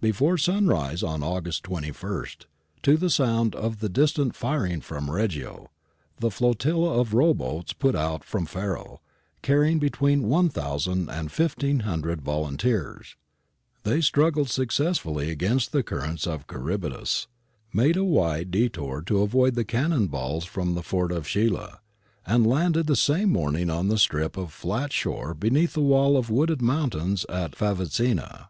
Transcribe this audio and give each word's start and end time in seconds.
Before 0.00 0.36
sunrise 0.36 1.04
on 1.04 1.22
August 1.22 1.62
21,2 1.62 2.46
to 2.82 2.96
the 2.96 3.08
sound 3.08 3.54
of 3.54 3.78
the 3.78 3.88
distant 3.88 4.34
firing 4.34 4.80
from 4.80 5.08
Reggio, 5.08 5.70
the 6.18 6.32
flotilla 6.32 6.98
of 6.98 7.14
row 7.14 7.32
boats 7.32 7.74
put 7.74 7.94
out 7.94 8.24
from 8.24 8.44
Faro, 8.44 9.00
carrying 9.40 9.78
between 9.78 10.26
1000 10.26 11.08
and 11.08 11.28
1 11.28 11.28
500 11.54 12.20
volunteers; 12.22 13.14
they 13.84 14.00
struggled 14.00 14.50
successfully 14.50 15.30
against 15.30 15.70
the 15.70 15.84
currents 15.84 16.26
of 16.26 16.48
Charybdis, 16.48 17.28
made 17.72 17.96
a 17.96 18.02
wide 18.02 18.50
detour 18.50 19.00
to 19.06 19.22
avoid 19.22 19.54
the 19.54 19.64
cannon 19.64 20.08
balls 20.08 20.44
from 20.44 20.74
the 20.74 20.82
fort 20.82 21.12
of 21.12 21.24
Scilla, 21.28 21.78
and 22.26 22.44
landed 22.44 22.88
the 22.88 22.96
same 22.96 23.30
morning 23.30 23.70
on 23.70 23.86
the 23.86 23.96
strip 23.98 24.36
of 24.36 24.52
flat. 24.52 24.90
^hore 24.90 25.38
beneath 25.38 25.74
the 25.74 25.80
wall 25.82 26.16
of 26.16 26.30
wooded 26.30 26.60
mountains 26.60 27.24
at 27.28 27.52
Favazzina. 27.54 28.48